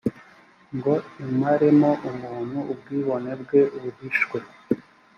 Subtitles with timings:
[0.75, 0.93] ngo
[1.31, 4.37] imaremo umuntu ubwibone bwe buhishwe